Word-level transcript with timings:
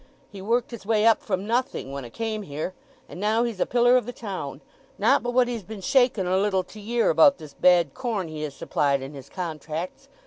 He 0.31 0.41
worked 0.41 0.71
his 0.71 0.83
way 0.83 1.05
up 1.05 1.21
from 1.21 1.45
nothing 1.45 1.91
when 1.91 2.03
'a 2.03 2.09
came 2.09 2.41
here; 2.41 2.73
and 3.07 3.19
now 3.19 3.43
he's 3.43 3.59
a 3.59 3.67
pillar 3.67 3.97
of 3.97 4.07
the 4.07 4.11
town. 4.11 4.61
Not 4.97 5.21
but 5.21 5.31
what 5.35 5.47
he's 5.47 5.61
been 5.61 5.81
shaken 5.81 6.25
a 6.25 6.39
little 6.39 6.63
to 6.63 6.79
year 6.79 7.11
about 7.11 7.37
this 7.37 7.53
bad 7.53 7.93
corn 7.93 8.27
he 8.27 8.41
has 8.41 8.55
supplied 8.55 9.03
in 9.03 9.13
his 9.13 9.29
contracts. 9.29 10.09